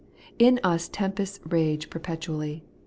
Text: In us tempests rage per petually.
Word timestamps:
In 0.39 0.59
us 0.63 0.89
tempests 0.89 1.39
rage 1.47 1.91
per 1.91 1.99
petually. 1.99 2.63